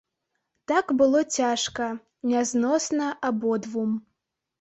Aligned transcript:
Так 0.69 0.85
было 1.01 1.19
цяжка, 1.37 1.89
нязносна 2.31 3.11
абодвум. 3.31 3.93